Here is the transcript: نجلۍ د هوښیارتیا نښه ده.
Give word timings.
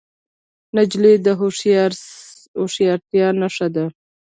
نجلۍ 0.75 1.15
د 1.25 1.27
هوښیارتیا 2.59 3.27
نښه 3.41 3.67
ده. 3.75 3.85